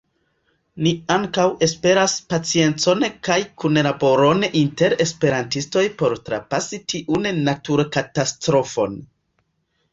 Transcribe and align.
Ni 0.85 0.91
ankaŭ 1.15 1.43
esperas 1.67 2.15
paciencon 2.33 3.05
kaj 3.29 3.37
kunlaboron 3.65 4.43
inter 4.63 4.97
esperantistoj 5.07 5.87
por 6.03 6.19
trapasi 6.31 6.83
tiun 6.95 7.33
naturkatastrofon. 7.47 9.01